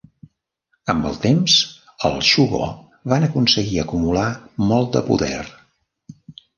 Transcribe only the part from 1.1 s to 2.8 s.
temps, el shugo